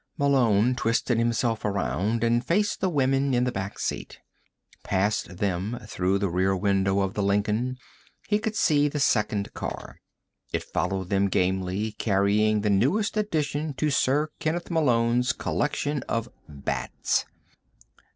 [0.17, 4.17] Malone twisted himself around and faced the women in the back seat.
[4.81, 7.77] Past them, through the rear window of the Lincoln,
[8.27, 10.01] he could see the second car.
[10.51, 17.25] It followed them gamely, carrying the newest addition to Sir Kenneth Malone's Collection of Bats.